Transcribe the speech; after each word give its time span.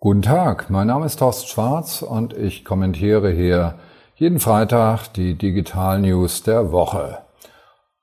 Guten 0.00 0.22
Tag, 0.22 0.70
mein 0.70 0.86
Name 0.86 1.06
ist 1.06 1.18
Thorsten 1.18 1.48
Schwarz 1.48 2.02
und 2.02 2.32
ich 2.32 2.64
kommentiere 2.64 3.32
hier 3.32 3.80
jeden 4.14 4.38
Freitag 4.38 5.08
die 5.08 5.34
Digital 5.34 5.98
News 5.98 6.44
der 6.44 6.70
Woche. 6.70 7.18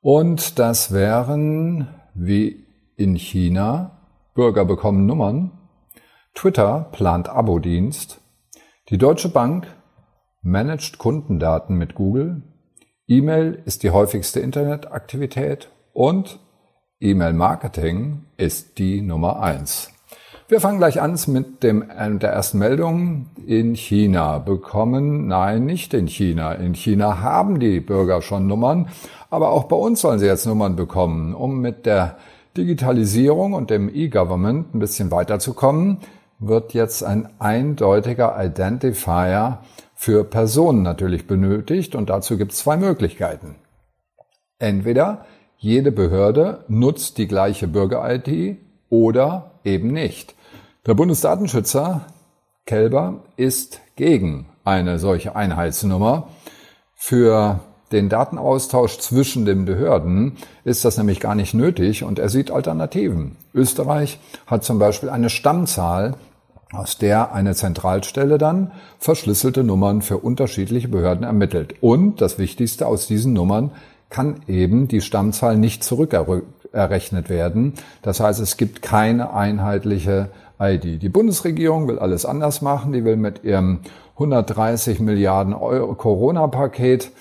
Und 0.01 0.59
das 0.59 0.91
wären, 0.91 1.87
wie 2.13 2.65
in 2.97 3.15
China, 3.15 3.91
Bürger 4.33 4.65
bekommen 4.65 5.05
Nummern, 5.05 5.51
Twitter 6.33 6.89
plant 6.91 7.29
Abo-Dienst, 7.29 8.19
die 8.89 8.97
Deutsche 8.97 9.29
Bank 9.29 9.65
managt 10.41 10.97
Kundendaten 10.97 11.77
mit 11.77 11.95
Google, 11.95 12.43
E-Mail 13.07 13.63
ist 13.63 13.83
die 13.83 13.91
häufigste 13.91 14.41
Internetaktivität 14.41 15.69
und 15.93 16.39
E-Mail-Marketing 16.99 18.25
ist 18.35 18.79
die 18.79 19.01
Nummer 19.01 19.39
eins. 19.41 19.94
Wir 20.47 20.61
fangen 20.61 20.77
gleich 20.77 21.01
an 21.01 21.17
mit 21.25 21.63
dem, 21.63 21.81
äh, 21.81 22.17
der 22.19 22.29
ersten 22.29 22.59
Meldung. 22.59 23.29
In 23.47 23.73
China 23.73 24.37
bekommen, 24.37 25.27
nein, 25.27 25.65
nicht 25.65 25.91
in 25.95 26.07
China. 26.07 26.51
In 26.51 26.75
China 26.75 27.21
haben 27.21 27.59
die 27.59 27.79
Bürger 27.79 28.21
schon 28.21 28.45
Nummern, 28.45 28.89
aber 29.31 29.49
auch 29.49 29.63
bei 29.63 29.75
uns 29.75 30.01
sollen 30.01 30.19
sie 30.19 30.27
jetzt 30.27 30.45
Nummern 30.45 30.75
bekommen. 30.75 31.33
Um 31.33 31.61
mit 31.61 31.87
der 31.87 32.17
Digitalisierung 32.57 33.53
und 33.53 33.71
dem 33.71 33.89
E-Government 33.91 34.75
ein 34.75 34.79
bisschen 34.79 35.09
weiterzukommen, 35.09 35.97
wird 36.37 36.75
jetzt 36.75 37.03
ein 37.03 37.27
eindeutiger 37.39 38.37
Identifier 38.39 39.61
für 39.95 40.23
Personen 40.23 40.83
natürlich 40.83 41.25
benötigt 41.25 41.95
und 41.95 42.11
dazu 42.11 42.37
gibt 42.37 42.51
es 42.51 42.59
zwei 42.59 42.77
Möglichkeiten. 42.77 43.55
Entweder 44.59 45.25
jede 45.57 45.91
Behörde 45.91 46.65
nutzt 46.67 47.17
die 47.17 47.27
gleiche 47.27 47.67
Bürger-ID 47.67 48.59
oder 48.95 49.51
eben 49.63 49.89
nicht. 49.89 50.35
Der 50.85 50.93
Bundesdatenschützer 50.93 52.05
Kelber 52.65 53.23
ist 53.35 53.81
gegen 53.95 54.47
eine 54.63 54.99
solche 54.99 55.35
Einheitsnummer. 55.35 56.29
Für 56.95 57.59
den 57.91 58.09
Datenaustausch 58.09 58.97
zwischen 58.99 59.45
den 59.45 59.65
Behörden 59.65 60.37
ist 60.63 60.85
das 60.85 60.97
nämlich 60.97 61.19
gar 61.19 61.35
nicht 61.35 61.53
nötig 61.53 62.03
und 62.03 62.19
er 62.19 62.29
sieht 62.29 62.51
Alternativen. 62.51 63.35
Österreich 63.53 64.19
hat 64.47 64.63
zum 64.63 64.79
Beispiel 64.79 65.09
eine 65.09 65.29
Stammzahl, 65.29 66.15
aus 66.71 66.97
der 66.97 67.33
eine 67.33 67.53
Zentralstelle 67.53 68.37
dann 68.37 68.71
verschlüsselte 68.97 69.63
Nummern 69.63 70.01
für 70.01 70.17
unterschiedliche 70.17 70.87
Behörden 70.87 71.23
ermittelt. 71.23 71.75
Und 71.81 72.21
das 72.21 72.39
Wichtigste 72.39 72.87
aus 72.87 73.07
diesen 73.07 73.33
Nummern 73.33 73.71
kann 74.09 74.41
eben 74.47 74.87
die 74.87 75.01
Stammzahl 75.01 75.57
nicht 75.57 75.83
zurückerrechnet 76.75 77.29
werden. 77.29 77.73
Das 78.01 78.19
heißt, 78.19 78.39
es 78.39 78.57
gibt 78.57 78.81
keine 78.81 79.33
einheitliche 79.33 80.29
ID. 80.59 81.01
Die 81.01 81.09
Bundesregierung 81.09 81.87
will 81.87 81.99
alles 81.99 82.25
anders 82.25 82.61
machen. 82.61 82.91
Die 82.91 83.05
will 83.05 83.15
mit 83.15 83.43
ihrem 83.43 83.79
130 84.15 84.99
Milliarden 84.99 85.53
Euro 85.53 85.95
Corona-Paket 85.95 87.11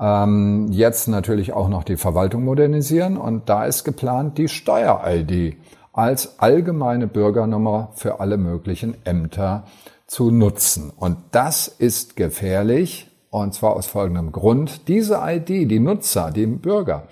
ähm, 0.00 0.68
jetzt 0.70 1.08
natürlich 1.08 1.52
auch 1.52 1.68
noch 1.68 1.84
die 1.84 1.96
Verwaltung 1.96 2.44
modernisieren. 2.44 3.16
Und 3.16 3.48
da 3.48 3.64
ist 3.64 3.84
geplant, 3.84 4.38
die 4.38 4.48
Steuer-ID 4.48 5.56
als 5.92 6.38
allgemeine 6.38 7.06
Bürgernummer 7.06 7.90
für 7.94 8.20
alle 8.20 8.38
möglichen 8.38 8.94
Ämter 9.04 9.64
zu 10.06 10.30
nutzen. 10.30 10.90
Und 10.96 11.16
das 11.32 11.68
ist 11.68 12.16
gefährlich, 12.16 13.08
und 13.30 13.54
zwar 13.54 13.76
aus 13.76 13.86
folgendem 13.86 14.32
Grund. 14.32 14.88
Diese 14.88 15.20
ID, 15.22 15.70
die 15.70 15.80
Nutzer, 15.80 16.30
die 16.30 16.46
Bürger, 16.46 17.04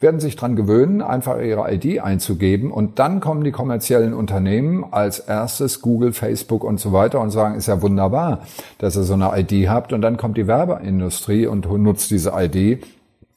werden 0.00 0.20
sich 0.20 0.36
dran 0.36 0.54
gewöhnen, 0.54 1.02
einfach 1.02 1.40
ihre 1.40 1.72
ID 1.72 2.00
einzugeben 2.00 2.70
und 2.70 2.98
dann 2.98 3.20
kommen 3.20 3.42
die 3.42 3.50
kommerziellen 3.50 4.14
Unternehmen 4.14 4.84
als 4.92 5.18
erstes 5.18 5.82
Google, 5.82 6.12
Facebook 6.12 6.62
und 6.62 6.78
so 6.78 6.92
weiter 6.92 7.20
und 7.20 7.30
sagen, 7.30 7.56
ist 7.56 7.66
ja 7.66 7.82
wunderbar, 7.82 8.42
dass 8.78 8.96
ihr 8.96 9.02
so 9.02 9.14
eine 9.14 9.32
ID 9.36 9.68
habt 9.68 9.92
und 9.92 10.00
dann 10.02 10.16
kommt 10.16 10.36
die 10.36 10.46
Werbeindustrie 10.46 11.46
und 11.46 11.66
nutzt 11.66 12.10
diese 12.10 12.32
ID 12.36 12.84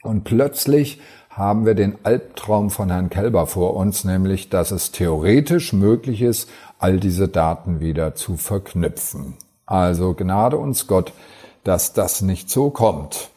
und 0.04 0.24
plötzlich 0.24 1.00
haben 1.30 1.66
wir 1.66 1.76
den 1.76 1.96
Albtraum 2.04 2.70
von 2.70 2.90
Herrn 2.90 3.10
Kelber 3.10 3.48
vor 3.48 3.76
uns, 3.76 4.04
nämlich, 4.04 4.50
dass 4.50 4.72
es 4.72 4.92
theoretisch 4.92 5.72
möglich 5.72 6.22
ist, 6.22 6.50
all 6.78 7.00
diese 7.00 7.28
Daten 7.28 7.80
wieder 7.80 8.16
zu 8.16 8.36
verknüpfen. 8.36 9.36
Also 9.66 10.14
Gnade 10.14 10.58
uns 10.58 10.88
Gott, 10.88 11.14
dass 11.64 11.94
das 11.94 12.22
nicht 12.22 12.50
so 12.50 12.70
kommt. 12.70 13.30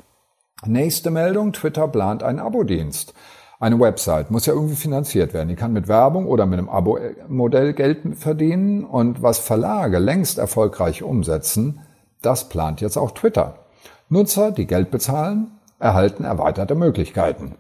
Nächste 0.67 1.11
Meldung, 1.11 1.53
Twitter 1.53 1.89
plant 1.89 2.23
einen 2.23 2.39
Abo-Dienst. 2.39 3.15
Eine 3.61 3.81
Website 3.81 4.31
muss 4.31 4.47
ja 4.47 4.53
irgendwie 4.53 4.75
finanziert 4.75 5.33
werden. 5.33 5.49
Die 5.49 5.55
kann 5.55 5.73
mit 5.73 5.89
Werbung 5.89 6.27
oder 6.27 6.45
mit 6.47 6.59
einem 6.59 6.69
Abo-Modell 6.69 7.73
Geld 7.73 8.19
verdienen. 8.19 8.85
Und 8.85 9.23
was 9.23 9.39
Verlage 9.39 9.99
längst 9.99 10.39
erfolgreich 10.39 11.03
umsetzen, 11.03 11.81
das 12.21 12.49
plant 12.49 12.81
jetzt 12.81 12.97
auch 12.97 13.13
Twitter. 13.13 13.61
Nutzer, 14.09 14.51
die 14.51 14.67
Geld 14.67 14.91
bezahlen, 14.91 15.53
erhalten 15.79 16.25
erweiterte 16.25 16.75
Möglichkeiten. 16.75 17.55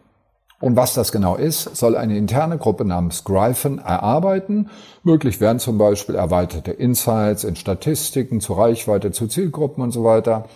Und 0.60 0.76
was 0.76 0.94
das 0.94 1.12
genau 1.12 1.36
ist, 1.36 1.76
soll 1.76 1.97
eine 1.97 2.16
interne 2.16 2.56
Gruppe 2.56 2.84
namens 2.84 3.25
Gryphon 3.25 3.78
erarbeiten. 3.78 4.71
Möglich 5.03 5.41
wären 5.41 5.59
zum 5.59 5.76
Beispiel 5.76 6.15
erweiterte 6.15 6.71
Insights 6.71 7.44
in 7.44 7.56
Statistiken 7.56 8.41
zur 8.41 8.59
Reichweite, 8.59 9.10
zu 9.12 9.26
Zielgruppen 9.26 9.82
und 9.82 9.91
so 9.91 10.04
weiter. 10.04 10.47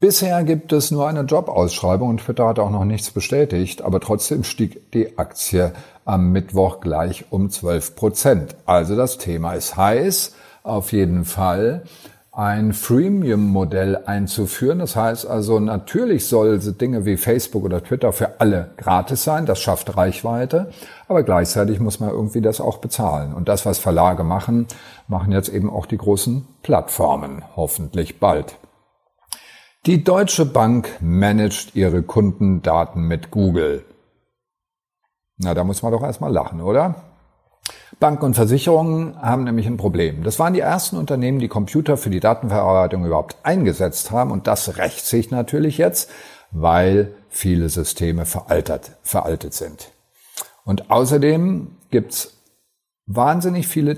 Bisher 0.00 0.44
gibt 0.44 0.72
es 0.72 0.92
nur 0.92 1.08
eine 1.08 1.22
Jobausschreibung 1.22 2.10
und 2.10 2.20
Twitter 2.20 2.46
hat 2.46 2.60
auch 2.60 2.70
noch 2.70 2.84
nichts 2.84 3.10
bestätigt, 3.10 3.82
aber 3.82 3.98
trotzdem 3.98 4.44
stieg 4.44 4.92
die 4.92 5.18
Aktie 5.18 5.72
am 6.04 6.30
Mittwoch 6.30 6.78
gleich 6.78 7.24
um 7.30 7.50
12 7.50 7.96
Prozent. 7.96 8.56
Also 8.64 8.94
das 8.94 9.18
Thema 9.18 9.54
ist 9.54 9.76
heiß, 9.76 10.36
auf 10.62 10.92
jeden 10.92 11.24
Fall 11.24 11.82
ein 12.30 12.74
Freemium-Modell 12.74 14.04
einzuführen. 14.06 14.78
Das 14.78 14.94
heißt 14.94 15.26
also, 15.26 15.58
natürlich 15.58 16.28
soll 16.28 16.60
Dinge 16.60 17.04
wie 17.04 17.16
Facebook 17.16 17.64
oder 17.64 17.82
Twitter 17.82 18.12
für 18.12 18.40
alle 18.40 18.70
gratis 18.76 19.24
sein. 19.24 19.46
Das 19.46 19.58
schafft 19.58 19.96
Reichweite. 19.96 20.70
Aber 21.08 21.24
gleichzeitig 21.24 21.80
muss 21.80 21.98
man 21.98 22.10
irgendwie 22.10 22.40
das 22.40 22.60
auch 22.60 22.78
bezahlen. 22.78 23.34
Und 23.34 23.48
das, 23.48 23.66
was 23.66 23.80
Verlage 23.80 24.22
machen, 24.22 24.68
machen 25.08 25.32
jetzt 25.32 25.48
eben 25.48 25.68
auch 25.68 25.86
die 25.86 25.98
großen 25.98 26.46
Plattformen. 26.62 27.42
Hoffentlich 27.56 28.20
bald. 28.20 28.56
Die 29.86 30.02
Deutsche 30.04 30.44
Bank 30.44 30.98
managt 31.00 31.76
ihre 31.76 32.02
Kundendaten 32.02 33.02
mit 33.02 33.30
Google. 33.30 33.84
Na, 35.38 35.54
da 35.54 35.62
muss 35.62 35.82
man 35.82 35.92
doch 35.92 36.02
erstmal 36.02 36.32
lachen, 36.32 36.60
oder? 36.60 36.96
Banken 38.00 38.24
und 38.24 38.34
Versicherungen 38.34 39.20
haben 39.22 39.44
nämlich 39.44 39.66
ein 39.66 39.76
Problem. 39.76 40.24
Das 40.24 40.38
waren 40.38 40.52
die 40.52 40.60
ersten 40.60 40.96
Unternehmen, 40.96 41.38
die 41.38 41.48
Computer 41.48 41.96
für 41.96 42.10
die 42.10 42.20
Datenverarbeitung 42.20 43.06
überhaupt 43.06 43.36
eingesetzt 43.44 44.10
haben. 44.10 44.32
Und 44.32 44.46
das 44.46 44.78
rächt 44.78 45.06
sich 45.06 45.30
natürlich 45.30 45.78
jetzt, 45.78 46.10
weil 46.50 47.14
viele 47.28 47.68
Systeme 47.68 48.26
veraltet, 48.26 48.96
veraltet 49.02 49.54
sind. 49.54 49.92
Und 50.64 50.90
außerdem 50.90 51.76
gibt's 51.90 52.36
wahnsinnig 53.06 53.68
viele 53.68 53.96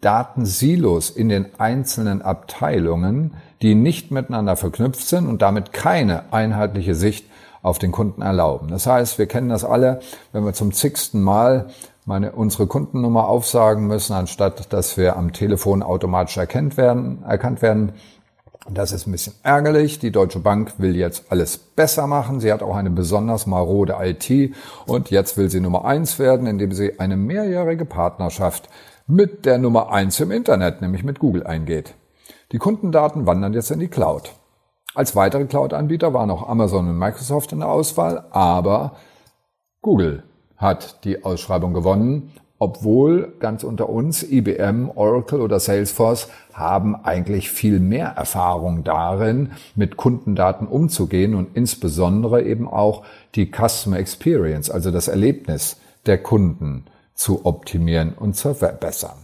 Datensilos 0.00 1.10
in 1.10 1.28
den 1.28 1.46
einzelnen 1.58 2.22
Abteilungen, 2.22 3.34
die 3.62 3.74
nicht 3.74 4.10
miteinander 4.10 4.56
verknüpft 4.56 5.06
sind 5.06 5.26
und 5.26 5.42
damit 5.42 5.72
keine 5.72 6.32
einheitliche 6.32 6.94
Sicht 6.94 7.26
auf 7.62 7.78
den 7.78 7.92
Kunden 7.92 8.22
erlauben. 8.22 8.68
Das 8.68 8.86
heißt, 8.86 9.18
wir 9.18 9.26
kennen 9.26 9.48
das 9.48 9.64
alle, 9.64 10.00
wenn 10.32 10.44
wir 10.44 10.52
zum 10.52 10.72
zigsten 10.72 11.22
Mal 11.22 11.68
meine, 12.04 12.32
unsere 12.32 12.66
Kundennummer 12.66 13.28
aufsagen 13.28 13.86
müssen, 13.86 14.14
anstatt 14.14 14.72
dass 14.72 14.96
wir 14.96 15.16
am 15.16 15.32
Telefon 15.32 15.82
automatisch 15.82 16.38
erkannt 16.38 16.76
werden, 16.76 17.22
erkannt 17.22 17.60
werden. 17.60 17.92
Das 18.70 18.92
ist 18.92 19.06
ein 19.06 19.12
bisschen 19.12 19.34
ärgerlich. 19.42 19.98
Die 19.98 20.10
Deutsche 20.10 20.40
Bank 20.40 20.74
will 20.78 20.96
jetzt 20.96 21.24
alles 21.30 21.56
besser 21.58 22.06
machen. 22.06 22.40
Sie 22.40 22.52
hat 22.52 22.62
auch 22.62 22.76
eine 22.76 22.90
besonders 22.90 23.46
marode 23.46 23.96
IT 24.00 24.54
und 24.86 25.10
jetzt 25.10 25.36
will 25.36 25.50
sie 25.50 25.60
Nummer 25.60 25.84
eins 25.84 26.18
werden, 26.18 26.46
indem 26.46 26.72
sie 26.72 26.98
eine 26.98 27.16
mehrjährige 27.16 27.84
Partnerschaft 27.84 28.68
mit 29.08 29.46
der 29.46 29.56
Nummer 29.56 29.90
eins 29.90 30.20
im 30.20 30.30
Internet, 30.30 30.82
nämlich 30.82 31.02
mit 31.02 31.18
Google 31.18 31.46
eingeht. 31.46 31.94
Die 32.52 32.58
Kundendaten 32.58 33.24
wandern 33.24 33.54
jetzt 33.54 33.70
in 33.70 33.80
die 33.80 33.88
Cloud. 33.88 34.34
Als 34.94 35.16
weitere 35.16 35.46
Cloud-Anbieter 35.46 36.12
waren 36.12 36.30
auch 36.30 36.46
Amazon 36.46 36.88
und 36.88 36.98
Microsoft 36.98 37.52
in 37.52 37.60
der 37.60 37.70
Auswahl, 37.70 38.26
aber 38.30 38.96
Google 39.80 40.24
hat 40.58 41.04
die 41.04 41.24
Ausschreibung 41.24 41.72
gewonnen, 41.72 42.32
obwohl 42.58 43.32
ganz 43.38 43.64
unter 43.64 43.88
uns 43.88 44.22
IBM, 44.22 44.90
Oracle 44.94 45.40
oder 45.40 45.58
Salesforce 45.58 46.28
haben 46.52 46.94
eigentlich 46.96 47.50
viel 47.50 47.80
mehr 47.80 48.08
Erfahrung 48.08 48.84
darin, 48.84 49.52
mit 49.74 49.96
Kundendaten 49.96 50.66
umzugehen 50.66 51.34
und 51.34 51.56
insbesondere 51.56 52.42
eben 52.42 52.68
auch 52.68 53.04
die 53.36 53.50
Customer 53.50 53.98
Experience, 53.98 54.68
also 54.68 54.90
das 54.90 55.08
Erlebnis 55.08 55.78
der 56.04 56.18
Kunden 56.18 56.84
zu 57.18 57.44
optimieren 57.44 58.14
und 58.14 58.36
zu 58.36 58.54
verbessern. 58.54 59.18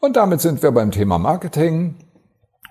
Und 0.00 0.16
damit 0.16 0.40
sind 0.40 0.62
wir 0.62 0.72
beim 0.72 0.90
Thema 0.90 1.18
Marketing 1.18 1.94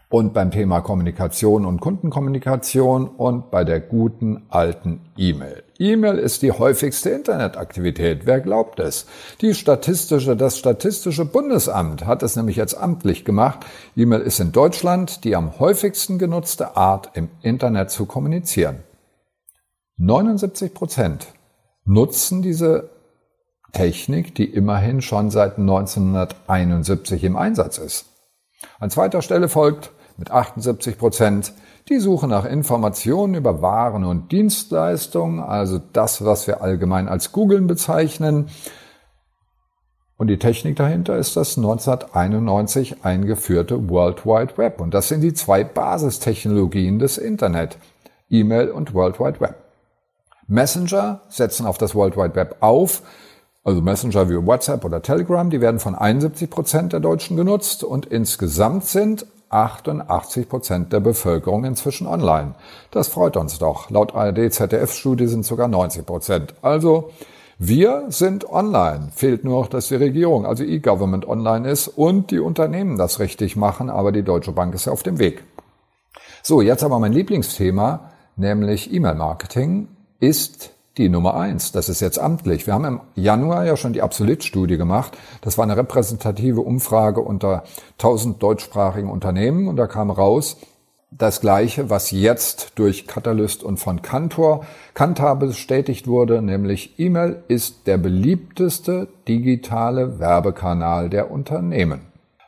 und 0.09 0.33
beim 0.33 0.51
Thema 0.51 0.81
Kommunikation 0.81 1.65
und 1.65 1.79
Kundenkommunikation 1.79 3.07
und 3.07 3.49
bei 3.49 3.63
der 3.63 3.79
guten 3.79 4.43
alten 4.49 5.01
E-Mail. 5.17 5.63
E-Mail 5.79 6.19
ist 6.19 6.41
die 6.41 6.51
häufigste 6.51 7.09
Internetaktivität. 7.09 8.25
Wer 8.25 8.41
glaubt 8.41 8.79
es? 8.79 9.07
Die 9.41 9.53
statistische, 9.53 10.35
das 10.35 10.57
Statistische 10.57 11.25
Bundesamt 11.25 12.05
hat 12.05 12.21
es 12.21 12.35
nämlich 12.35 12.57
jetzt 12.57 12.77
amtlich 12.77 13.25
gemacht. 13.25 13.65
E-Mail 13.95 14.21
ist 14.21 14.39
in 14.39 14.51
Deutschland 14.51 15.23
die 15.23 15.35
am 15.35 15.59
häufigsten 15.59 16.19
genutzte 16.19 16.77
Art, 16.77 17.11
im 17.13 17.29
Internet 17.41 17.89
zu 17.89 18.05
kommunizieren. 18.05 18.83
79 19.97 20.73
Prozent 20.73 21.27
nutzen 21.85 22.41
diese 22.41 22.94
Technik, 23.71 24.35
die 24.35 24.45
immerhin 24.45 25.01
schon 25.01 25.29
seit 25.29 25.57
1971 25.57 27.23
im 27.23 27.35
Einsatz 27.35 27.77
ist. 27.77 28.05
An 28.79 28.89
zweiter 28.89 29.21
Stelle 29.21 29.49
folgt 29.49 29.91
mit 30.17 30.31
78 30.31 30.97
Prozent 30.97 31.53
die 31.89 31.99
Suche 31.99 32.27
nach 32.27 32.45
Informationen 32.45 33.35
über 33.35 33.61
Waren 33.61 34.05
und 34.05 34.31
Dienstleistungen, 34.31 35.39
also 35.39 35.79
das, 35.93 36.25
was 36.25 36.47
wir 36.47 36.61
allgemein 36.61 37.07
als 37.07 37.31
Googlen 37.31 37.67
bezeichnen. 37.67 38.49
Und 40.17 40.27
die 40.27 40.39
Technik 40.39 40.77
dahinter 40.77 41.17
ist 41.17 41.35
das 41.35 41.57
1991 41.57 43.03
eingeführte 43.03 43.89
World 43.89 44.25
Wide 44.25 44.57
Web. 44.57 44.79
Und 44.79 44.93
das 44.93 45.09
sind 45.09 45.21
die 45.21 45.33
zwei 45.33 45.63
Basistechnologien 45.63 46.99
des 46.99 47.17
Internet, 47.17 47.77
E-Mail 48.29 48.71
und 48.71 48.93
World 48.93 49.19
Wide 49.19 49.41
Web. 49.41 49.55
Messenger 50.47 51.21
setzen 51.27 51.65
auf 51.65 51.77
das 51.77 51.95
World 51.95 52.15
Wide 52.17 52.35
Web 52.35 52.57
auf, 52.61 53.01
also 53.65 53.81
Messenger 53.81 54.29
wie 54.29 54.45
WhatsApp 54.45 54.85
oder 54.85 55.01
Telegram, 55.01 55.49
die 55.49 55.59
werden 55.59 55.79
von 55.79 55.95
71 55.95 56.49
Prozent 56.49 56.93
der 56.93 56.99
Deutschen 56.99 57.35
genutzt 57.35 57.83
und 57.83 58.05
insgesamt 58.05 58.85
sind 58.85 59.25
88 59.49 60.47
Prozent 60.47 60.93
der 60.93 60.99
Bevölkerung 60.99 61.65
inzwischen 61.65 62.05
online. 62.05 62.53
Das 62.91 63.07
freut 63.07 63.35
uns 63.37 63.57
doch. 63.57 63.89
Laut 63.89 64.13
ARD-ZDF-Studie 64.15 65.27
sind 65.27 65.45
sogar 65.45 65.67
90 65.67 66.05
Prozent. 66.05 66.53
Also 66.61 67.09
wir 67.57 68.05
sind 68.09 68.47
online. 68.47 69.09
Fehlt 69.15 69.43
nur 69.43 69.61
noch, 69.61 69.67
dass 69.67 69.87
die 69.87 69.95
Regierung, 69.95 70.45
also 70.45 70.63
E-Government 70.63 71.27
online 71.27 71.67
ist 71.67 71.87
und 71.87 72.29
die 72.29 72.39
Unternehmen 72.39 72.97
das 72.97 73.19
richtig 73.19 73.55
machen, 73.55 73.89
aber 73.89 74.11
die 74.11 74.23
Deutsche 74.23 74.51
Bank 74.51 74.75
ist 74.75 74.85
ja 74.85 74.91
auf 74.91 75.03
dem 75.03 75.17
Weg. 75.17 75.43
So, 76.43 76.61
jetzt 76.61 76.83
aber 76.83 76.99
mein 76.99 77.13
Lieblingsthema, 77.13 78.11
nämlich 78.35 78.93
E-Mail-Marketing, 78.93 79.87
ist 80.19 80.74
die 80.97 81.09
Nummer 81.09 81.35
eins. 81.35 81.71
Das 81.71 81.89
ist 81.89 81.99
jetzt 81.99 82.19
amtlich. 82.19 82.67
Wir 82.67 82.73
haben 82.73 82.85
im 82.85 83.01
Januar 83.15 83.65
ja 83.65 83.77
schon 83.77 83.93
die 83.93 84.01
Absolut-Studie 84.01 84.77
gemacht. 84.77 85.17
Das 85.41 85.57
war 85.57 85.63
eine 85.63 85.77
repräsentative 85.77 86.61
Umfrage 86.61 87.21
unter 87.21 87.63
1000 87.93 88.41
deutschsprachigen 88.41 89.09
Unternehmen 89.09 89.67
und 89.67 89.75
da 89.75 89.87
kam 89.87 90.09
raus, 90.09 90.57
das 91.11 91.39
Gleiche, 91.39 91.89
was 91.89 92.11
jetzt 92.11 92.73
durch 92.75 93.07
Catalyst 93.07 93.63
und 93.63 93.77
von 93.77 94.01
Cantor, 94.01 94.65
Kantar 94.93 95.37
bestätigt 95.37 96.07
wurde, 96.07 96.41
nämlich 96.41 96.99
E-Mail 96.99 97.43
ist 97.47 97.87
der 97.87 97.97
beliebteste 97.97 99.07
digitale 99.27 100.19
Werbekanal 100.19 101.09
der 101.09 101.31
Unternehmen. 101.31 102.01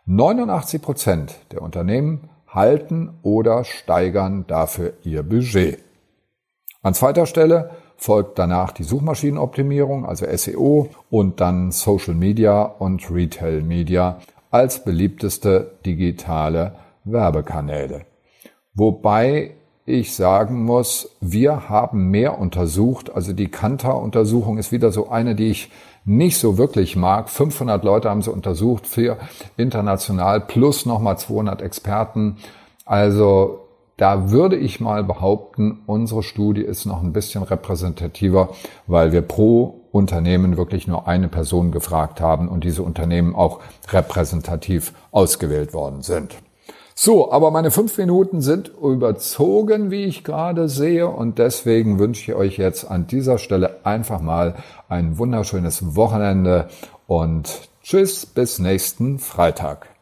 89 0.05 0.81
Prozent 0.81 1.35
der 1.51 1.61
Unternehmen 1.61 2.29
halten 2.47 3.11
oder 3.21 3.63
steigern 3.63 4.45
dafür 4.47 4.93
ihr 5.03 5.23
Budget. 5.23 5.79
An 6.81 6.93
zweiter 6.93 7.25
Stelle 7.25 7.71
folgt 7.97 8.39
danach 8.39 8.71
die 8.71 8.83
Suchmaschinenoptimierung, 8.83 10.05
also 10.05 10.25
SEO, 10.35 10.89
und 11.09 11.41
dann 11.41 11.71
Social 11.71 12.13
Media 12.13 12.61
und 12.61 13.11
Retail 13.11 13.61
Media 13.61 14.19
als 14.51 14.83
beliebteste 14.83 15.71
digitale 15.85 16.75
Werbekanäle. 17.03 18.05
Wobei 18.73 19.51
ich 19.85 20.13
sagen 20.15 20.65
muss, 20.65 21.15
wir 21.21 21.69
haben 21.69 22.11
mehr 22.11 22.39
untersucht. 22.39 23.09
Also 23.13 23.33
die 23.33 23.47
Kantar-Untersuchung 23.47 24.57
ist 24.57 24.71
wieder 24.71 24.91
so 24.91 25.09
eine, 25.09 25.33
die 25.33 25.47
ich 25.47 25.71
nicht 26.03 26.37
so 26.37 26.57
wirklich 26.57 26.95
mag. 26.95 27.29
500 27.29 27.83
Leute 27.83 28.09
haben 28.09 28.21
sie 28.21 28.31
untersucht, 28.31 28.85
für 28.85 29.17
international 29.55 30.41
plus 30.41 30.85
nochmal 30.85 31.17
200 31.17 31.61
Experten. 31.61 32.37
Also 32.85 33.66
da 33.97 34.31
würde 34.31 34.55
ich 34.55 34.79
mal 34.79 35.03
behaupten, 35.03 35.79
unsere 35.87 36.23
Studie 36.23 36.61
ist 36.61 36.85
noch 36.85 37.01
ein 37.01 37.13
bisschen 37.13 37.43
repräsentativer, 37.43 38.49
weil 38.85 39.11
wir 39.11 39.21
pro 39.21 39.81
Unternehmen 39.91 40.55
wirklich 40.55 40.87
nur 40.87 41.07
eine 41.07 41.27
Person 41.27 41.71
gefragt 41.71 42.21
haben 42.21 42.47
und 42.47 42.63
diese 42.63 42.83
Unternehmen 42.83 43.35
auch 43.35 43.59
repräsentativ 43.89 44.93
ausgewählt 45.11 45.73
worden 45.73 46.03
sind. 46.03 46.35
So, 46.93 47.31
aber 47.31 47.51
meine 47.51 47.69
fünf 47.69 47.97
Minuten 47.97 48.41
sind 48.41 48.71
überzogen, 48.81 49.91
wie 49.91 50.05
ich 50.05 50.23
gerade 50.23 50.67
sehe, 50.67 51.07
und 51.07 51.37
deswegen 51.37 51.99
wünsche 51.99 52.31
ich 52.31 52.37
euch 52.37 52.57
jetzt 52.57 52.89
an 52.89 53.05
dieser 53.05 53.37
Stelle 53.37 53.85
einfach 53.85 54.19
mal 54.19 54.55
ein 54.89 55.17
wunderschönes 55.17 55.95
Wochenende 55.95 56.69
und 57.05 57.69
tschüss 57.83 58.25
bis 58.25 58.57
nächsten 58.59 59.19
Freitag. 59.19 59.96